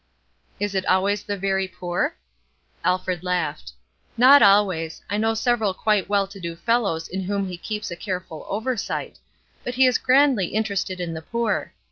"Is 0.59 0.73
it 0.73 0.83
always 0.87 1.21
the 1.21 1.37
very 1.37 1.67
poor?" 1.67 2.15
Alfred 2.83 3.23
laughed. 3.23 3.73
"Not 4.17 4.41
always. 4.41 5.03
I 5.11 5.17
know 5.17 5.35
several 5.35 5.75
quite 5.75 6.09
well 6.09 6.25
to 6.25 6.39
do 6.39 6.55
fellows 6.55 7.07
in 7.07 7.21
whom 7.21 7.47
he 7.47 7.55
keeps 7.55 7.91
a 7.91 7.95
careful 7.95 8.43
oversight; 8.49 9.19
but 9.63 9.75
he 9.75 9.85
is 9.85 9.99
grandly 9.99 10.47
interested 10.55 10.99
in 10.99 11.13
the 11.13 11.21
poor. 11.21 11.73